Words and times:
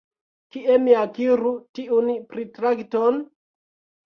Kie 0.53 0.77
mi 0.85 0.95
akiru 1.01 1.51
tiun 1.81 2.09
pritrakton? 2.33 3.21